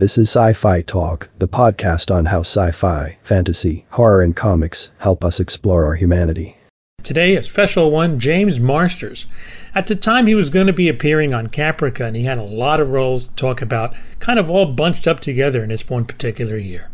[0.00, 4.88] This is Sci Fi Talk, the podcast on how sci fi, fantasy, horror, and comics
[5.00, 6.56] help us explore our humanity.
[7.02, 9.26] Today, a special one, James Marsters.
[9.74, 12.42] At the time, he was going to be appearing on Caprica, and he had a
[12.42, 16.06] lot of roles to talk about, kind of all bunched up together in this one
[16.06, 16.88] particular year.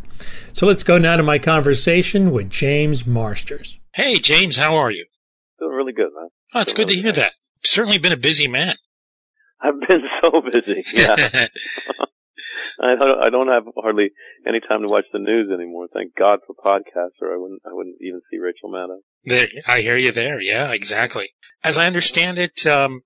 [0.52, 3.78] So let's go now to my conversation with James Marsters.
[3.94, 5.06] Hey, James, how are you?
[5.60, 6.30] Doing really good, man.
[6.54, 7.34] Oh, it's Doing good to really hear that.
[7.62, 8.74] Certainly been a busy man.
[9.60, 10.82] I've been so busy.
[10.92, 11.46] Yeah.
[12.80, 14.10] I don't, I don't have hardly
[14.46, 15.88] any time to watch the news anymore.
[15.92, 19.00] Thank God for podcasts, or I wouldn't I wouldn't even see Rachel Maddow.
[19.24, 20.40] There, I hear you there.
[20.40, 21.30] Yeah, exactly.
[21.64, 23.02] As I understand it, um,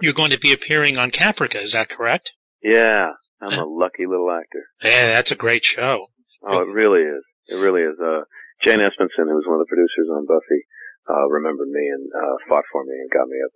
[0.00, 1.62] you're going to be appearing on Caprica.
[1.62, 2.32] Is that correct?
[2.62, 4.66] Yeah, I'm a lucky little actor.
[4.82, 6.08] Yeah, that's a great show.
[6.46, 7.24] Oh, it really is.
[7.48, 7.96] It really is.
[7.98, 8.22] Uh,
[8.64, 10.66] Jane Espenson, who was one of the producers on Buffy,
[11.08, 13.54] uh, remembered me and uh, fought for me and got me up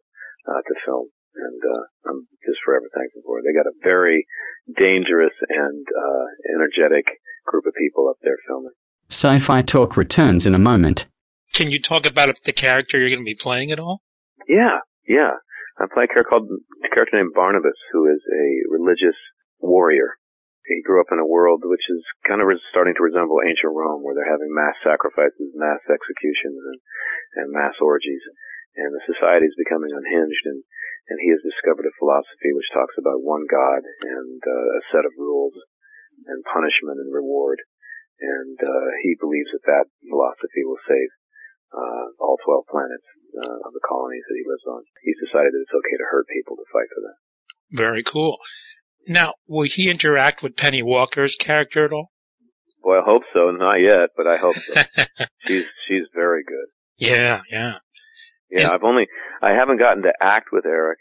[0.48, 1.08] uh, to film.
[1.34, 3.44] And uh, I'm just forever thankful for it.
[3.46, 4.26] They got a very
[4.76, 7.06] dangerous and uh, energetic
[7.46, 8.76] group of people up there filming.
[9.08, 11.06] Sci Fi Talk returns in a moment.
[11.52, 14.00] Can you talk about the character you're going to be playing at all?
[14.48, 15.36] Yeah, yeah.
[15.78, 19.16] I play a character called a character named Barnabas, who is a religious
[19.60, 20.16] warrior.
[20.64, 24.00] He grew up in a world which is kind of starting to resemble ancient Rome,
[24.00, 26.78] where they're having mass sacrifices, mass executions, and,
[27.36, 28.22] and mass orgies.
[28.76, 30.64] And the society is becoming unhinged, and,
[31.12, 35.04] and he has discovered a philosophy which talks about one God and uh, a set
[35.04, 35.52] of rules
[36.24, 37.60] and punishment and reward.
[38.22, 41.10] And uh, he believes that that philosophy will save
[41.74, 44.84] uh, all 12 planets uh, of the colonies that he lives on.
[45.02, 47.18] He's decided that it's okay to hurt people to fight for that.
[47.72, 48.38] Very cool.
[49.08, 52.12] Now, will he interact with Polly Walker's character at all?
[52.82, 53.50] Well, I hope so.
[53.50, 54.74] Not yet, but I hope so.
[55.46, 56.66] she's she's very good.
[56.96, 57.78] Yeah, yeah.
[58.60, 59.06] Yeah, I've only
[59.40, 60.98] I haven't gotten to act with Eric.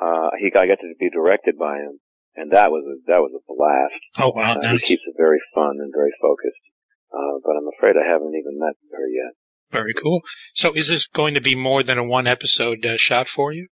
[0.00, 2.00] Uh, he I got to be directed by him,
[2.36, 4.02] and that was a, that was a blast.
[4.18, 4.80] Oh wow, Uh, nice.
[4.80, 6.64] He keeps it very fun and very focused.
[7.12, 9.32] Uh, but I'm afraid I haven't even met her yet.
[9.72, 10.20] Very cool.
[10.54, 13.68] So, is this going to be more than a one episode uh, shot for you?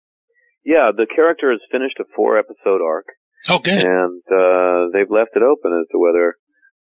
[0.64, 3.06] Yeah, the character has finished a four episode arc.
[3.50, 3.82] Oh, good.
[3.82, 6.36] and uh, they've left it open as to whether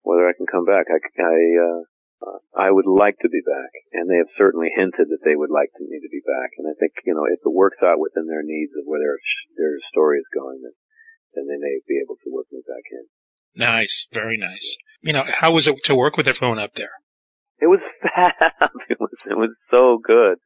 [0.03, 0.85] whether I can come back.
[0.91, 1.81] I I, uh,
[2.55, 5.71] I would like to be back, and they have certainly hinted that they would like
[5.79, 6.51] me to be back.
[6.59, 9.17] And I think you know if it works out within their needs of where their
[9.55, 10.75] their story is going, then
[11.33, 13.07] then they may be able to work me back in.
[13.55, 14.75] Nice, very nice.
[15.01, 16.99] You know, how was it to work with everyone up there?
[17.59, 18.71] It was fab.
[18.89, 20.37] It was it was so good.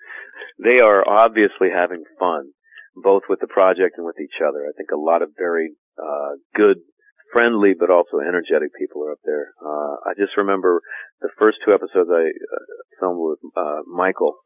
[0.62, 2.54] They are obviously having fun,
[2.96, 4.66] both with the project and with each other.
[4.70, 6.78] I think a lot of very uh, good,
[7.34, 9.52] friendly, but also energetic people are up there.
[9.60, 10.82] Uh, I just remember
[11.22, 12.66] the first two episodes I uh,
[13.00, 14.38] filmed with uh, Michael.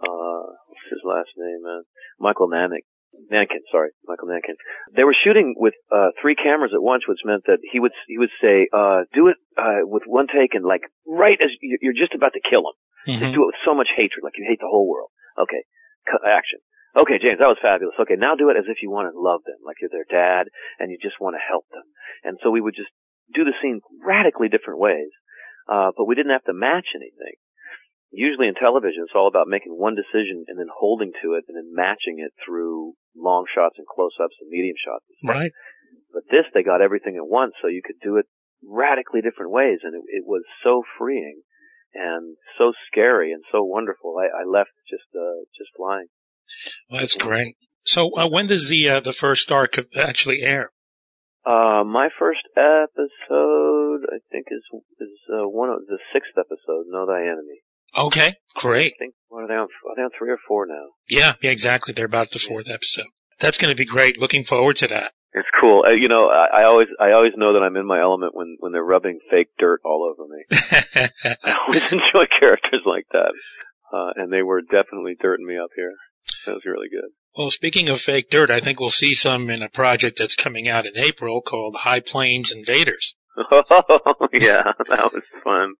[0.00, 1.60] Uh, what's his last name?
[1.62, 1.82] Man?
[2.20, 2.86] Michael Nannick.
[3.32, 4.54] Nankin, sorry, Michael Nankin.
[4.94, 8.18] They were shooting with uh, three cameras at once, which meant that he would he
[8.18, 11.96] would say, uh, "Do it uh, with one take and like right as you- you're
[11.96, 12.76] just about to kill him."
[13.08, 13.20] Mm-hmm.
[13.24, 15.08] Just do it with so much hatred, like you hate the whole world.
[15.40, 15.64] Okay,
[16.28, 16.60] action.
[16.98, 17.94] Okay, James, that was fabulous.
[17.94, 20.50] Okay, now do it as if you want to love them, like you're their dad
[20.82, 21.86] and you just want to help them.
[22.26, 22.90] And so we would just
[23.30, 25.14] do the scene radically different ways,
[25.70, 27.38] uh, but we didn't have to match anything.
[28.10, 31.54] Usually in television, it's all about making one decision and then holding to it and
[31.54, 35.04] then matching it through long shots and close-ups and medium shots.
[35.06, 35.38] and stuff.
[35.38, 35.52] Right.
[36.10, 38.26] But this, they got everything at once, so you could do it
[38.64, 41.44] radically different ways, and it, it was so freeing
[41.94, 44.16] and so scary and so wonderful.
[44.16, 46.08] I, I left just uh, just flying.
[46.90, 47.56] Well, that's great.
[47.84, 50.70] So, uh, when does the uh, the first arc actually air?
[51.46, 54.62] Uh, my first episode, I think, is
[55.00, 56.84] is uh, one of the sixth episode.
[56.88, 57.62] Know thy enemy.
[57.96, 58.92] Okay, great.
[58.96, 59.68] I think what are they on?
[59.68, 60.92] Are they on three or four now?
[61.08, 61.94] Yeah, yeah, exactly.
[61.94, 63.06] They're about the fourth episode.
[63.40, 64.18] That's going to be great.
[64.18, 65.12] Looking forward to that.
[65.32, 65.84] It's cool.
[65.86, 68.56] Uh, you know, I, I always I always know that I'm in my element when
[68.60, 70.44] when they're rubbing fake dirt all over me.
[71.44, 73.32] I always enjoy characters like that,
[73.92, 75.92] uh, and they were definitely dirting me up here.
[76.46, 77.10] That was really good.
[77.36, 80.68] well, speaking of fake dirt, I think we'll see some in a project that's coming
[80.68, 83.14] out in April called High Plains Invaders.
[83.50, 85.74] Oh yeah, that was fun.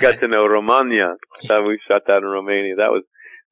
[0.00, 1.16] Got to know Romania.
[1.48, 2.76] That we shot that in Romania.
[2.76, 3.04] That was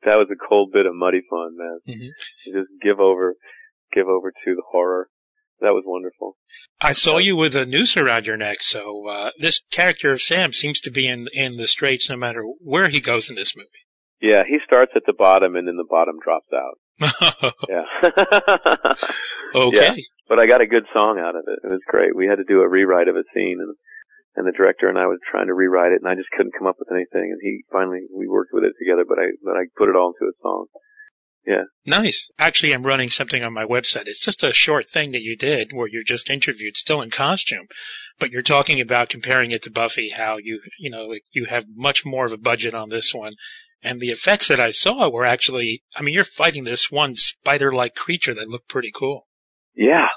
[0.04, 1.78] that was a cold bit of muddy fun, man.
[1.86, 2.08] Mhm.
[2.46, 3.34] Just give over,
[3.92, 5.08] give over to the horror.
[5.60, 6.36] That was wonderful.
[6.80, 10.52] I saw you with a noose around your neck, so uh, this character of Sam
[10.52, 13.68] seems to be in in the straits no matter where he goes in this movie.
[14.20, 16.78] Yeah, he starts at the bottom and then the bottom drops out.
[17.68, 17.84] Yeah.
[19.54, 20.04] okay.
[20.28, 21.58] but I got a good song out of it.
[21.64, 22.14] It was great.
[22.14, 23.74] We had to do a rewrite of a scene and
[24.36, 26.68] and the director and I was trying to rewrite it and I just couldn't come
[26.68, 29.66] up with anything and he finally we worked with it together but I but I
[29.76, 30.66] put it all into a song.
[31.46, 31.64] Yeah.
[31.86, 32.30] Nice.
[32.38, 34.06] Actually, I'm running something on my website.
[34.06, 37.66] It's just a short thing that you did where you're just interviewed, still in costume,
[38.18, 41.64] but you're talking about comparing it to Buffy, how you, you know, like you have
[41.74, 43.34] much more of a budget on this one.
[43.82, 47.94] And the effects that I saw were actually, I mean, you're fighting this one spider-like
[47.94, 49.26] creature that looked pretty cool.
[49.74, 50.08] Yeah.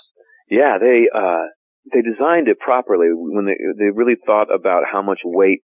[0.50, 0.78] Yeah.
[0.80, 1.46] They, uh,
[1.94, 5.62] they designed it properly when they, they really thought about how much weight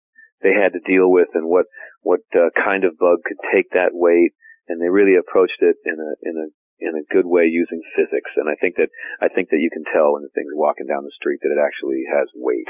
[0.42, 1.66] they had to deal with and what,
[2.02, 4.32] what uh, kind of bug could take that weight
[4.68, 6.46] and they really approached it in a in a
[6.82, 8.30] in a good way using physics.
[8.36, 8.90] And I think that
[9.20, 11.60] I think that you can tell when the thing's walking down the street that it
[11.62, 12.68] actually has weight,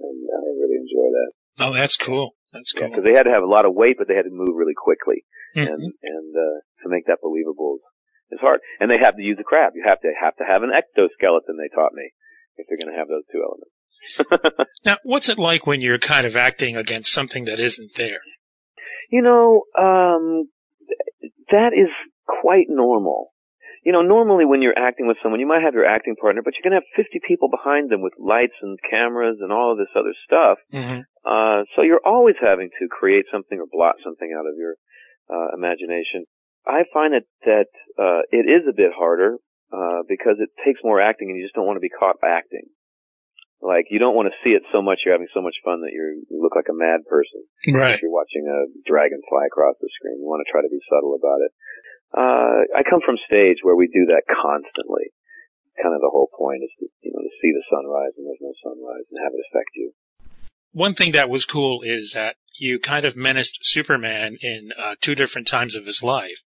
[0.00, 1.30] and I really enjoy that.
[1.64, 2.34] Oh, that's cool.
[2.52, 2.88] That's cool.
[2.88, 4.74] Because they had to have a lot of weight, but they had to move really
[4.76, 5.22] quickly,
[5.56, 5.66] Mhm.
[5.70, 7.78] and and uh, to make that believable
[8.30, 8.60] is hard.
[8.80, 9.72] And they have to use the crab.
[9.74, 11.54] You have to have to have an ectoskeleton.
[11.58, 12.10] They taught me
[12.56, 13.70] if they're going to have those two elements.
[14.84, 18.20] Now, what's it like when you're kind of acting against something that isn't there?
[19.10, 20.48] You know, um,
[21.54, 21.88] that is
[22.26, 23.30] quite normal.
[23.84, 26.54] You know, normally when you're acting with someone, you might have your acting partner, but
[26.56, 29.78] you're going to have 50 people behind them with lights and cameras and all of
[29.78, 30.56] this other stuff.
[30.72, 31.04] Mm-hmm.
[31.20, 34.80] Uh, so you're always having to create something or blot something out of your
[35.28, 36.24] uh, imagination.
[36.66, 37.68] I find that that
[38.00, 39.36] uh, it is a bit harder
[39.68, 42.72] uh, because it takes more acting, and you just don't want to be caught acting.
[43.60, 45.04] Like you don't want to see it so much.
[45.04, 47.96] You're having so much fun that you're, you look like a mad person Right.
[48.00, 50.16] you're watching a dragon fly across the screen.
[50.16, 51.52] You want to try to be subtle about it.
[52.16, 55.12] Uh, I come from stage where we do that constantly.
[55.76, 58.40] Kind of the whole point is to, you know, to see the sunrise and there's
[58.40, 59.92] no sunrise and have it affect you.
[60.72, 65.14] One thing that was cool is that you kind of menaced Superman in uh, two
[65.14, 66.40] different times of his life.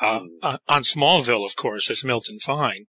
[0.00, 0.58] Uh, Mm.
[0.68, 2.86] on- Smallville, of course, as Milton Fine.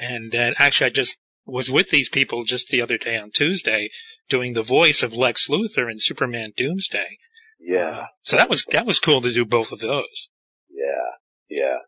[0.00, 3.90] And then actually I just was with these people just the other day on Tuesday
[4.28, 7.18] doing the voice of Lex Luthor in Superman Doomsday.
[7.66, 10.28] Yeah, so that was, that was cool to do both of those.
[10.70, 11.08] yeah,
[11.48, 11.78] yeah.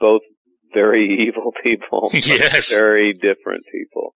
[0.00, 0.22] Both
[0.72, 2.10] very evil people.
[2.12, 2.72] Yes.
[2.72, 4.14] Very different people.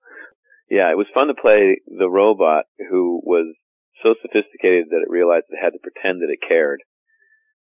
[0.70, 3.54] Yeah, it was fun to play the robot who was
[4.02, 6.80] so sophisticated that it realized it had to pretend that it cared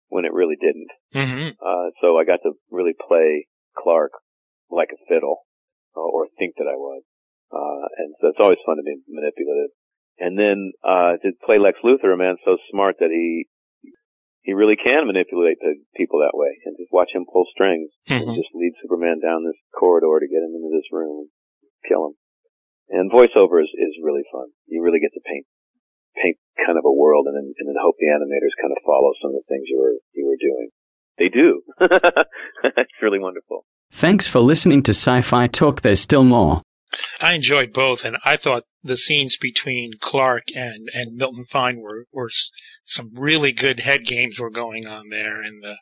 [0.08, 0.90] when it really didn't.
[1.12, 3.46] hmm Uh, so I got to really play
[3.76, 4.12] Clark
[4.70, 5.44] like a fiddle,
[5.96, 7.02] uh, or think that I was.
[7.52, 9.70] Uh, and so it's always fun to be manipulative.
[10.18, 13.50] And then, uh, to play Lex Luthor, a man so smart that he,
[14.42, 18.22] he really can manipulate the people that way and just watch him pull strings and
[18.22, 21.30] hmm just lead Superman down this corridor to get him into this room and
[21.88, 22.14] kill him.
[22.90, 24.52] And voiceover is, is really fun.
[24.66, 25.46] You really get to paint,
[26.20, 29.12] paint kind of a world and then, and then hope the animators kind of follow
[29.22, 30.68] some of the things you were, you were doing.
[31.18, 31.62] They do.
[32.78, 33.64] it's really wonderful.
[33.90, 35.82] Thanks for listening to Sci Fi Talk.
[35.82, 36.62] There's still more.
[37.20, 42.06] I enjoyed both, and I thought the scenes between Clark and, and Milton Fine were,
[42.12, 42.30] were
[42.84, 45.76] some really good head games were going on there, and the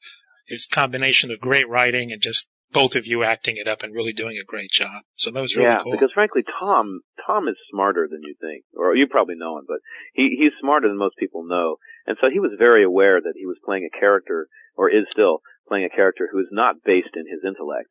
[0.46, 4.12] it's combination of great writing and just both of you acting it up and really
[4.12, 5.04] doing a great job.
[5.14, 5.92] So that was really yeah, cool.
[5.92, 9.78] because frankly, Tom, Tom is smarter than you think, or you probably know him, but
[10.14, 11.76] he, he's smarter than most people know.
[12.06, 15.40] And so he was very aware that he was playing a character, or is still
[15.68, 17.90] playing a character who is not based in his intellect.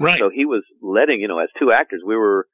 [0.00, 0.18] Right.
[0.18, 2.46] So he was letting, you know, as two actors, we were,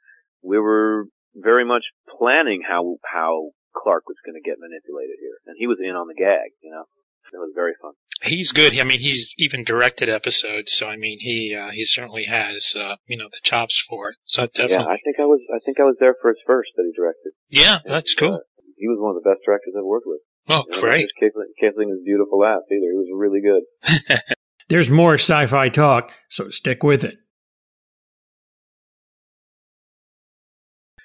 [0.43, 1.85] we were very much
[2.19, 5.39] planning how, how Clark was going to get manipulated here.
[5.47, 6.85] And he was in on the gag, you know.
[7.33, 7.93] It was very fun.
[8.25, 8.77] he's good.
[8.77, 12.97] I mean, he's even directed episodes, so I mean, he uh, he certainly has uh,
[13.07, 14.17] you know the chops for it.
[14.25, 14.79] So definitely.
[14.87, 16.93] Yeah, I think I was, I think I was there for his first that he
[17.01, 17.31] directed.
[17.49, 18.35] yeah, that's And, cool.
[18.35, 20.19] uh, he was one of the best directors I've worked with.
[20.49, 20.99] Oh, And I great.
[21.21, 22.91] think Kathleen, Kathleen's beautiful laugh either.
[22.91, 24.19] He was really good.
[24.69, 27.15] There's more sci-fi talk, so stick with it.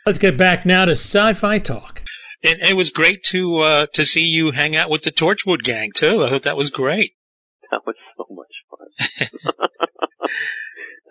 [0.05, 2.03] Let's get back now to sci-fi talk.
[2.43, 5.89] And it was great to uh, to see you hang out with the Torchwood gang
[5.95, 6.23] too.
[6.23, 7.13] I thought that was great.
[7.71, 8.87] That was so much fun.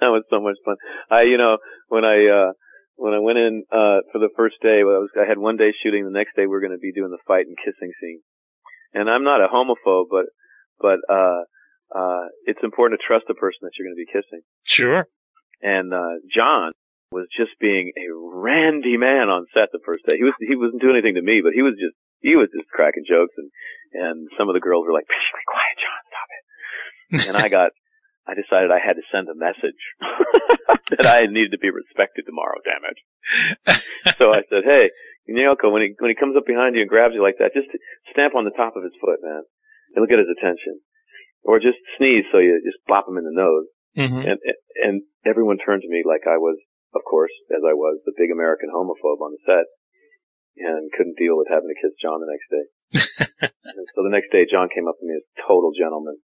[0.00, 0.76] that was so much fun.
[1.10, 1.58] I, you know,
[1.88, 2.52] when I, uh,
[2.94, 5.56] when I went in, uh, for the first day, well, I was, I had one
[5.56, 7.90] day shooting, the next day we are going to be doing the fight and kissing
[8.00, 8.20] scene.
[8.94, 10.26] And I'm not a homophobe, but,
[10.78, 11.42] but, uh,
[11.90, 14.42] uh, it's important to trust the person that you're going to be kissing.
[14.62, 15.08] Sure.
[15.60, 16.72] And, uh, John
[17.12, 20.16] was just being a randy man on set the first day.
[20.16, 22.68] He was, he wasn't doing anything to me, but he was just, he was just
[22.72, 23.50] cracking jokes and,
[23.94, 26.42] and some of the girls were like, "Psh, be quiet, John, stop it.
[27.28, 27.70] And I got,
[28.26, 29.78] I decided I had to send a message
[30.96, 32.98] that I needed to be respected tomorrow, damn it.
[34.16, 34.90] So I said, hey,
[35.28, 37.68] Naoko, when he, when he comes up behind you and grabs you like that, just
[38.12, 39.44] stamp on the top of his foot, man.
[39.94, 40.80] It'll get his attention.
[41.44, 43.68] Or just sneeze so you just bop him in the nose.
[43.92, 44.38] hmm And,
[44.80, 44.94] and
[45.28, 46.56] everyone turned to me like I was,
[46.94, 49.66] of course, as I was, the big American homophobe on the set.
[50.54, 52.66] And couldn't deal with having to kiss John the next day.
[53.90, 56.22] so the next day, John came up to me as total gentleman.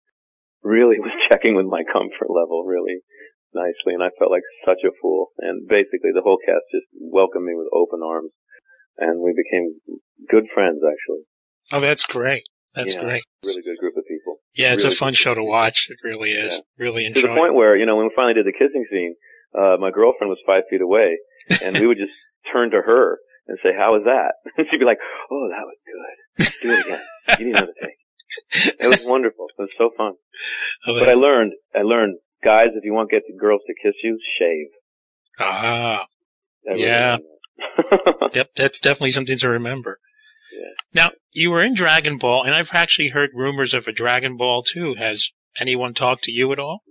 [0.64, 3.04] really was checking with my comfort level really
[3.52, 5.36] nicely, and I felt like such a fool.
[5.44, 8.32] And basically, the whole cast just welcomed me with open arms,
[8.96, 9.76] and we became
[10.32, 11.28] good friends actually.
[11.76, 12.44] Oh, that's great.
[12.76, 13.24] That's Yeah, great.
[13.46, 14.40] Really good group of people.
[14.56, 15.90] Yeah, it's really a fun show to watch.
[15.90, 16.62] It really is.
[16.78, 19.16] Really To the point where, you know, when we finally did the kissing scene,
[19.58, 21.18] uh, my girlfriend was five feet away,
[21.64, 22.14] and we would just
[22.54, 25.00] turn to her and say, "How was that?" And she'd be like,
[25.32, 26.62] "Oh, that was good.
[26.62, 27.02] Do it again.
[27.40, 27.98] You need another take."
[28.80, 29.46] It was wonderful.
[29.58, 30.14] It was so fun.
[30.88, 33.74] Oh, But I learned, I learned, guys, if you want to get the girls to
[33.82, 34.68] kiss you, shave.
[35.40, 36.06] ah,
[36.66, 37.18] Yeah.
[38.34, 40.00] yep, that's definitely something to remember.
[40.52, 40.74] Yeah.
[41.04, 44.64] Now, you were in Dragon Ball, and I've actually heard rumors of a Dragon Ball
[44.64, 44.96] too.
[44.96, 46.82] Has anyone talked to you at all?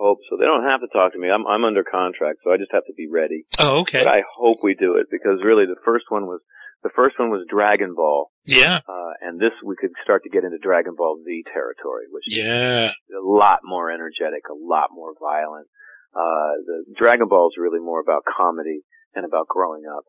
[0.00, 0.36] Hope so.
[0.40, 1.28] They don't have to talk to me.
[1.28, 3.44] I'm I'm under contract, so I just have to be ready.
[3.58, 4.02] Oh, okay.
[4.02, 6.40] But I hope we do it because really the first one was
[6.82, 10.44] the first one was Dragon Ball, yeah, uh, and this we could start to get
[10.44, 12.88] into Dragon Ball Z territory, which yeah.
[12.88, 15.68] is a lot more energetic, a lot more violent.
[16.16, 18.80] Uh, the Dragon Ball is really more about comedy
[19.14, 20.04] and about growing up,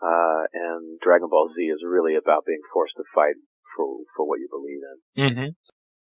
[0.00, 3.36] uh, and Dragon Ball Z is really about being forced to fight
[3.76, 4.96] for for what you believe in.
[5.20, 5.50] hmm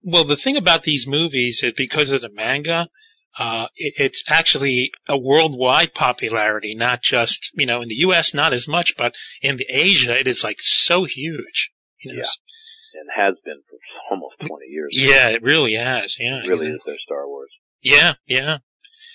[0.03, 2.89] Well, the thing about these movies is because of the manga,
[3.37, 8.53] uh, it, it's actually a worldwide popularity, not just, you know, in the U.S., not
[8.53, 11.71] as much, but in the Asia, it is like so huge.
[12.03, 12.99] You know, Yeah.
[13.01, 13.77] and has been for
[14.11, 14.89] almost 20 years.
[14.93, 16.15] yeah, it really has.
[16.19, 16.37] Yeah.
[16.37, 16.69] It really exactly.
[16.69, 17.49] is their Star Wars.
[17.81, 18.57] Yeah, yeah.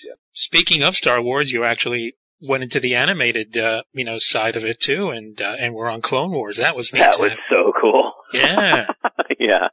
[0.05, 0.13] Yeah.
[0.33, 4.65] Speaking of Star Wars, you actually went into the animated, uh, you know, side of
[4.65, 6.57] it too, and uh, and we're on Clone Wars.
[6.57, 6.99] That was neat.
[6.99, 8.11] That was so cool.
[8.33, 8.87] Yeah.
[9.39, 9.67] yeah.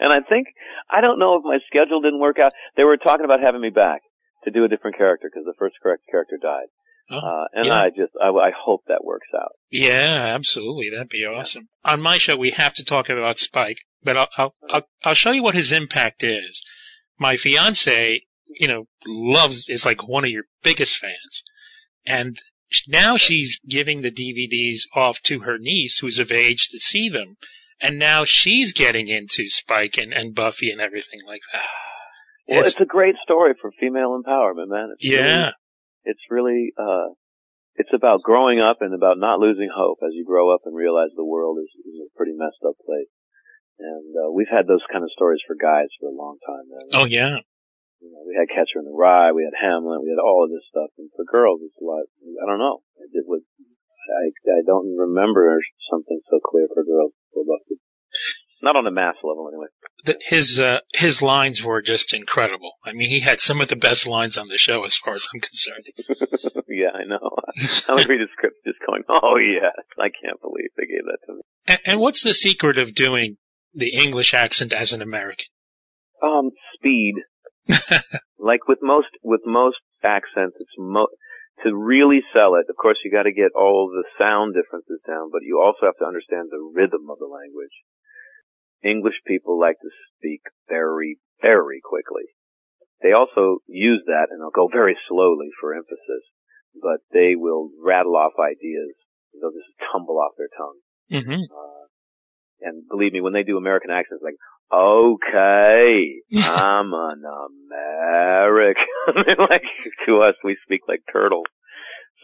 [0.00, 0.48] And I think,
[0.90, 2.52] I don't know if my schedule didn't work out.
[2.76, 4.02] They were talking about having me back
[4.44, 6.66] to do a different character because the first correct character died.
[7.10, 7.74] Oh, uh, and yeah.
[7.74, 9.52] I just, I, I hope that works out.
[9.70, 10.90] Yeah, absolutely.
[10.90, 11.68] That'd be awesome.
[11.84, 15.30] On my show, we have to talk about Spike, but I'll, I'll, I'll, I'll show
[15.30, 16.64] you what his impact is.
[17.18, 21.44] My fiance, you know, loves, is like one of your biggest fans.
[22.04, 26.78] And sh- now she's giving the DVDs off to her niece who's of age to
[26.80, 27.36] see them.
[27.80, 31.68] And now she's getting into Spike and, and Buffy and everything like that.
[32.48, 34.94] Well, It's- it's, a great story for female empowerment, man.
[34.94, 35.36] It's yeah.
[35.36, 35.52] Really,
[36.04, 37.12] it's really, uh,
[37.74, 41.10] it's about growing up and about not losing hope as you grow up and realize
[41.16, 43.10] the world is, is a pretty messed up place.
[43.78, 46.64] And, uh, we've had those kind of stories for guys for a long time.
[46.94, 47.44] Oh, yeah.
[48.00, 50.50] You know, we had Catcher in the Rye, we had Hamlet, we had all of
[50.50, 50.88] this stuff.
[50.96, 52.04] And for girls, it's a lot.
[52.40, 52.80] I don't know.
[53.12, 53.42] It was.
[54.08, 55.58] I I don't remember
[55.90, 57.12] something so clear for girls.
[57.34, 57.80] Buffy.
[58.62, 59.66] Not on a mass level, anyway.
[60.04, 62.72] The, his, uh, his lines were just incredible.
[62.84, 65.28] I mean, he had some of the best lines on the show as far as
[65.32, 65.84] I'm concerned.
[66.68, 67.30] yeah, I know.
[67.88, 71.18] I would read a script just going, "Oh yeah, I can't believe they gave that
[71.26, 73.36] to me." And, and what's the secret of doing
[73.74, 75.46] the English accent as an American?
[76.22, 77.16] Um, speed.
[78.38, 81.08] like with most with most accents, it's mo-
[81.64, 82.66] to really sell it.
[82.68, 85.96] Of course, you got to get all the sound differences down, but you also have
[85.98, 87.72] to understand the rhythm of the language.
[88.84, 92.28] English people like to speak very, very quickly.
[93.02, 96.24] They also use that, and they'll go very slowly for emphasis,
[96.80, 98.92] but they will rattle off ideas.
[99.32, 100.80] They'll just tumble off their tongue.
[101.12, 101.42] Mm-hmm.
[101.52, 101.84] Uh,
[102.62, 104.36] and believe me, when they do American accents, like,
[104.72, 108.84] okay, I'm an American.
[109.50, 109.64] like,
[110.06, 111.46] to us, we speak like turtles.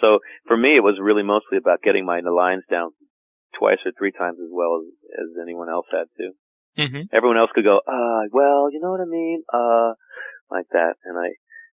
[0.00, 2.90] So for me, it was really mostly about getting my lines down
[3.58, 6.32] twice or three times as well as, as anyone else had to.
[6.78, 7.14] Mm-hmm.
[7.14, 9.42] Everyone else could go, uh, well, you know what I mean?
[9.52, 9.94] Uh,
[10.50, 10.94] like that.
[11.04, 11.37] And I,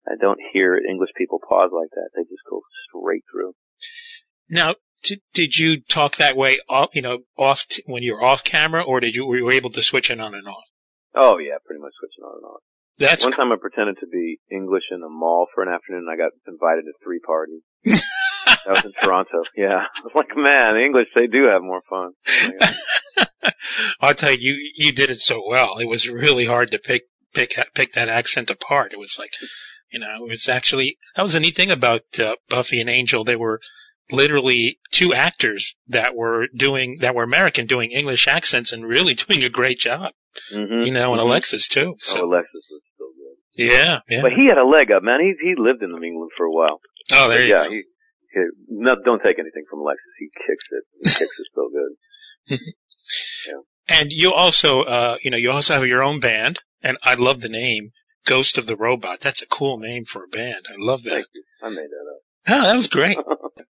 [0.08, 2.10] I don't hear English people pause like that.
[2.15, 3.53] They just go straight through.
[4.50, 4.75] Now,
[5.34, 8.84] did you talk that way, off, you know, off t- when you were off camera,
[8.84, 10.64] or did you were you able to switch it on and off?
[11.16, 12.62] Oh yeah, pretty much switching on and off.
[12.98, 16.12] That's One time I pretended to be English in a mall for an afternoon and
[16.12, 17.62] I got invited to three parties.
[18.46, 19.44] that was in Toronto.
[19.58, 19.86] Yeah.
[19.96, 22.12] I was like, man, the English, they do have more fun.
[23.18, 23.52] Oh.
[24.02, 25.80] I'll tell you, you, you did it so well.
[25.80, 28.94] It was really hard to pick pick pick that accent apart.
[28.94, 29.32] It was like,
[29.92, 33.24] you know, it was actually that was the neat thing about uh, Buffy and Angel.
[33.24, 33.60] They were
[34.13, 39.43] literally two actors that were doing that were American doing English accents and really doing
[39.43, 40.12] a great job.
[40.53, 40.86] Mhm.
[40.86, 41.25] You know, and Mhm.
[41.25, 41.89] Alexis too.
[41.93, 43.65] Oh, So Alexis was so good.
[43.72, 44.22] yeah, yeah.
[44.22, 45.20] But he had a leg up, man.
[45.20, 46.79] He, he lived in England for a while.
[47.12, 47.70] oh, there But you yeah, go.
[47.72, 47.84] he,
[48.34, 48.39] he,
[48.70, 50.13] no, don't take anything from Alexis.
[50.20, 50.84] He kicks it.
[51.01, 52.60] He kicks it so good.
[53.48, 53.98] yeah.
[54.00, 57.41] And you also, uh, you know, you also have your own band, and I love
[57.41, 57.91] the name
[58.25, 59.20] Ghost of the Robot.
[59.20, 60.65] That's a cool name for a band.
[60.70, 61.25] I love that.
[61.62, 62.22] I made that up.
[62.48, 63.17] Oh, that was great.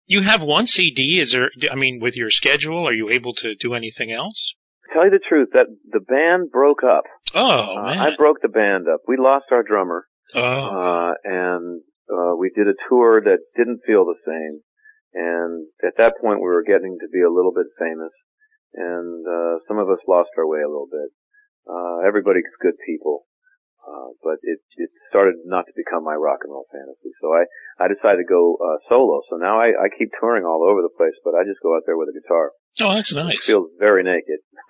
[0.10, 1.20] You have one CD.
[1.20, 1.51] Is there?
[1.72, 4.56] I mean, with your schedule, are you able to do anything else?
[4.92, 7.04] Tell you the truth, that the band broke up.
[7.36, 8.00] Oh Uh, man.
[8.00, 9.01] I broke the band up.
[9.08, 10.42] We lost our drummer, oh.
[10.42, 14.62] uh, and uh, we did a tour that didn't feel the same.
[15.13, 18.13] And at that point, we were getting to be a little bit famous,
[18.74, 21.10] and uh, some of us lost our way a little bit.
[21.70, 23.29] Uh, everybody's good people,
[23.89, 27.10] uh, but it it started not to become my rock and roll fantasy.
[27.22, 27.43] So I
[27.81, 29.22] I decided to go uh, solo.
[29.29, 31.84] So now I I keep touring all over the place, but I just go out
[31.89, 32.51] there with a guitar.
[32.86, 33.46] oh, that's It nice.
[33.46, 34.39] feels very naked,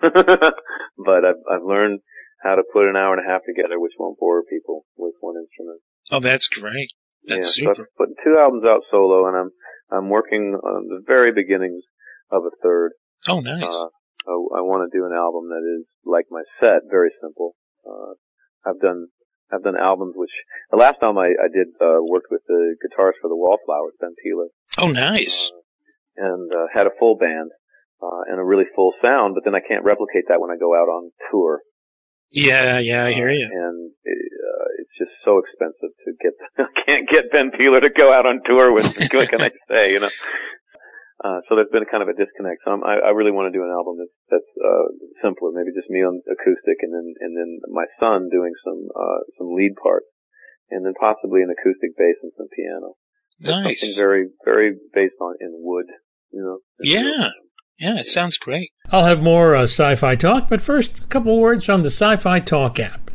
[1.04, 2.00] but I've I've learned
[2.42, 5.36] how to put an hour and a half together, which won't bore people with one
[5.36, 5.80] instrument.
[6.10, 6.90] Oh, that's great.
[7.28, 7.82] That's yeah, so super.
[7.84, 9.50] I've put two albums out solo, and I'm
[9.92, 11.84] I'm working on the very beginnings
[12.30, 12.92] of a third.
[13.28, 13.62] Oh, nice.
[13.62, 13.88] Uh,
[14.28, 17.54] I, I want to do an album that is like my set, very simple.
[17.84, 18.14] Uh,
[18.66, 19.08] I've done
[19.52, 20.30] I've done albums which
[20.70, 24.14] the last album I, I did uh, worked with the guitarist for the Wallflowers, Ben
[24.22, 24.48] Peeler,
[24.78, 25.50] oh, nice.
[25.54, 27.50] uh, and uh, had a full band
[28.02, 29.34] uh, and a really full sound.
[29.34, 31.60] But then I can't replicate that when I go out on tour.
[32.30, 33.48] yeah, yeah, I hear Uh, you.
[33.50, 36.32] And uh, it's just so expensive to get.
[36.58, 38.86] I can't get Ben Peeler to go out on tour with.
[39.12, 39.92] What can I say?
[39.92, 40.10] You know.
[41.20, 42.64] Uh, so there's been a kind of a disconnect.
[42.64, 44.88] So I'm, I, I really want to do an album that's that's uh,
[45.20, 49.20] simpler, maybe just me on acoustic, and then and then my son doing some uh,
[49.36, 50.08] some lead parts,
[50.72, 52.96] and then possibly an acoustic bass and some piano.
[53.40, 53.84] Nice.
[53.84, 55.86] Something very very based on in wood,
[56.32, 56.58] you know.
[56.80, 57.36] Yeah.
[57.80, 58.72] Yeah, it sounds great.
[58.92, 62.16] I'll have more uh, sci fi talk, but first, a couple words from the Sci
[62.16, 63.09] Fi Talk app.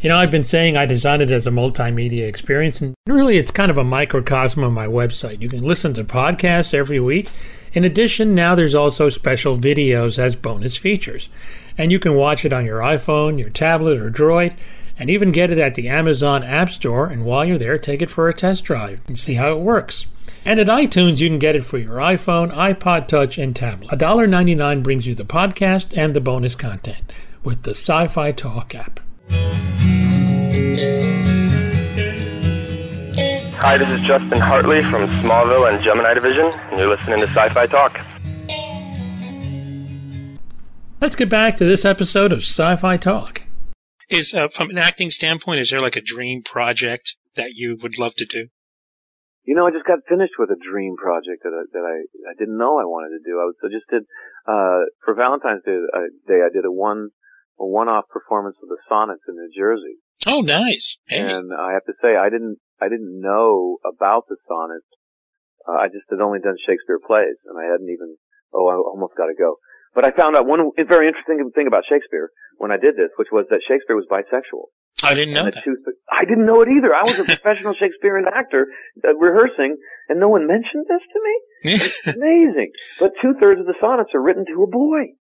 [0.00, 3.50] You know, I've been saying I designed it as a multimedia experience, and really it's
[3.50, 5.42] kind of a microcosm of my website.
[5.42, 7.28] You can listen to podcasts every week.
[7.74, 11.28] In addition, now there's also special videos as bonus features.
[11.76, 14.56] And you can watch it on your iPhone, your tablet, or Droid,
[14.98, 17.04] and even get it at the Amazon App Store.
[17.04, 20.06] And while you're there, take it for a test drive and see how it works.
[20.46, 23.90] And at iTunes, you can get it for your iPhone, iPod Touch, and tablet.
[23.90, 27.12] $1.99 brings you the podcast and the bonus content
[27.44, 29.00] with the Sci Fi Talk app.
[33.60, 37.66] Hi, this is Justin Hartley from Smallville and Gemini Division, and you're listening to Sci-Fi
[37.66, 38.00] Talk.
[41.00, 43.42] Let's get back to this episode of Sci Fi Talk.
[44.08, 47.98] Is uh, from an acting standpoint, is there like a dream project that you would
[47.98, 48.48] love to do?
[49.44, 52.34] You know, I just got finished with a dream project that I, that I, I
[52.38, 53.38] didn't know I wanted to do.
[53.40, 54.02] I, was, I just did
[54.46, 56.40] uh, for Valentine's Day, uh, Day.
[56.44, 57.10] I did a one
[57.60, 60.96] a one off performance of the Sonnets in New Jersey, Oh, nice.
[61.06, 61.20] Hey.
[61.20, 64.88] and I have to say I didn't I didn't know about the Sonnets.
[65.68, 68.16] Uh, I just had only done Shakespeare plays, and I hadn't even
[68.56, 69.56] oh I almost got to go.
[69.94, 73.28] But I found out one very interesting thing about Shakespeare when I did this, which
[73.32, 74.70] was that Shakespeare was bisexual.
[75.02, 75.64] I didn't know that.
[75.64, 75.76] two-
[76.12, 76.94] I didn't know it either.
[76.94, 78.66] I was a professional Shakespearean actor
[79.02, 79.76] uh, rehearsing,
[80.08, 82.14] and no one mentioned this to me.
[82.16, 82.70] Amazing.
[82.98, 85.16] But two thirds of the sonnets are written to a boy.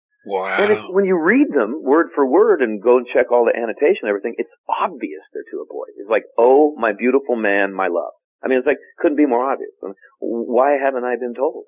[0.61, 3.57] And it's, when you read them word for word and go and check all the
[3.57, 5.85] annotation and everything, it's obvious they're to a boy.
[5.97, 8.13] It's like, oh, my beautiful man, my love.
[8.43, 9.71] I mean, it's like, couldn't be more obvious.
[9.83, 11.65] I mean, Why haven't I been told?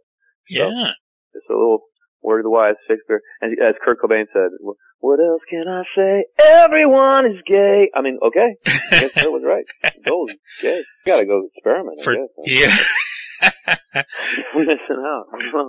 [0.47, 0.93] Yeah.
[1.33, 1.83] It's a little
[2.21, 3.21] word of the wise Shakespeare.
[3.41, 4.51] And as Kurt Cobain said,
[4.99, 6.25] what else can I say?
[6.39, 7.89] Everyone is gay.
[7.95, 8.55] I mean, okay.
[8.65, 9.65] I guess that was right.
[10.05, 10.83] Gold, gay.
[11.05, 12.13] Gotta go experiment, For,
[12.45, 12.75] yeah.
[14.55, 15.25] Missing out.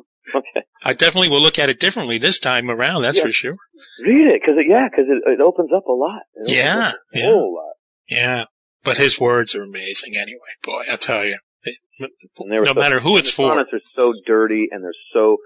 [0.34, 0.62] Okay.
[0.84, 3.02] I definitely will look at it differently this time around.
[3.02, 3.24] That's Yeah.
[3.24, 3.56] for sure.
[4.04, 6.22] Read it, cause it, yeah, cause it, it opens up a lot.
[6.44, 7.24] Yeah, a yeah.
[7.26, 7.74] whole lot.
[8.08, 8.44] Yeah.
[8.84, 10.38] But his words are amazing anyway.
[10.64, 11.38] Boy, I tell you.
[11.64, 13.50] It- they were no so- matter who it's the for.
[13.50, 15.36] sonnets are so dirty and they're so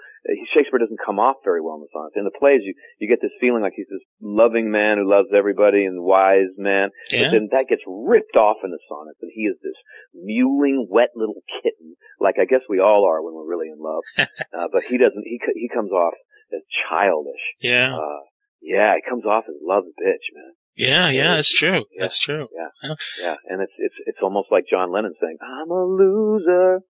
[0.55, 2.17] Shakespeare doesn't come off very well in the sonnets.
[2.17, 5.29] In the plays, you you get this feeling like he's this loving man who loves
[5.37, 6.91] everybody and wise man.
[7.11, 7.25] Yeah.
[7.25, 9.79] But then that gets ripped off in the sonnets, and he is this
[10.15, 14.03] mewling, wet little kitten, like I guess we all are when we're really in love.
[14.19, 15.25] uh, but he doesn't.
[15.25, 16.15] He he comes off
[16.55, 17.43] as childish.
[17.61, 17.95] Yeah.
[17.97, 18.23] Uh,
[18.63, 20.53] yeah, he comes off as love bitch, man.
[20.77, 21.85] Yeah, yeah, that's true.
[21.93, 22.01] Yeah.
[22.01, 22.49] That's true.
[22.53, 23.35] Yeah, Yeah.
[23.49, 26.81] and it's it's it's almost like John Lennon saying, "I'm a loser,"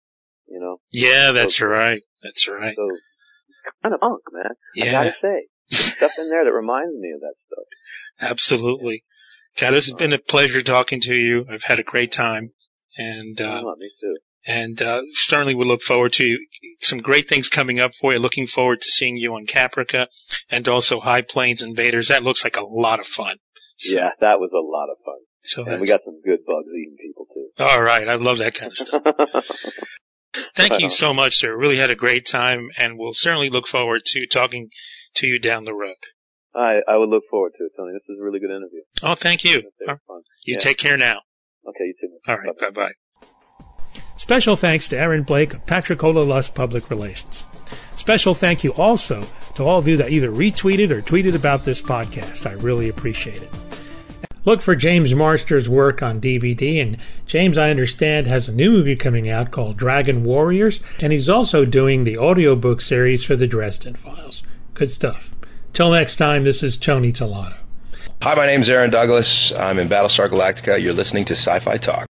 [0.49, 0.79] you know.
[0.91, 2.01] Yeah, that's right.
[2.23, 2.75] That's right.
[2.77, 3.03] So it's
[3.83, 4.53] kind of punk, man.
[4.53, 7.65] I Yeah, gotta say, there's stuff in there that reminds me of that stuff.
[8.31, 9.05] absolutely.
[9.59, 11.47] God, this has been a pleasure talking to you.
[11.51, 12.51] I've had a great time.
[12.99, 14.17] And, uh, Oh, me too.
[14.47, 16.39] and, uh, certainly we look forward to
[16.81, 18.19] some great things coming up for you.
[18.19, 20.07] Looking forward to seeing you on Caprica
[20.51, 22.09] and also High Plains Invaders.
[22.09, 23.37] That looks like a lot of fun.
[23.79, 26.69] So, Yeah, that was a lot of fun, So and we got some good bugs
[26.75, 27.49] eating people too.
[27.59, 28.09] all right.
[28.09, 29.03] I love that kind of stuff.
[30.55, 31.57] Thank you so much, sir.
[31.57, 34.71] Really had a great time and we'll certainly look forward to talking
[35.15, 35.97] to you down the road.
[36.55, 37.93] I I would look forward to it, Tony.
[37.93, 38.81] This is a really good interview.
[39.03, 39.59] Oh, thank you.
[39.59, 40.23] It was fun.
[40.45, 40.59] You Yeah.
[40.61, 41.21] take care now.
[41.69, 42.09] Okay, you too.
[42.29, 42.59] All right.
[42.59, 42.93] Bye bye.
[44.17, 47.45] Special thanks to Aaron Blake of Patricola Lust Public Relations.
[47.97, 51.83] special thank you also to all of you that either retweeted or tweeted about this
[51.83, 52.47] podcast.
[52.47, 53.51] I really appreciate it.
[54.47, 58.95] Look for James Marsters' work on DVD, and James, I understand, has a new movie
[58.95, 63.97] coming out called Dragon Warriors, and he's also doing the audiobook series for the Dresden
[63.97, 64.45] Files.
[64.75, 65.35] Good stuff.
[65.73, 67.57] Till next time, this is Tony Tellado.
[68.23, 69.51] Hi, my name's Aaron Douglas.
[69.53, 70.81] I'm in Battlestar Galactica.
[70.81, 72.07] You're listening to Sci Fi Talk.